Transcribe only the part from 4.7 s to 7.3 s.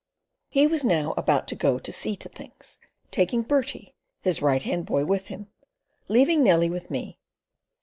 boy, with him, but leaving Nellie with me.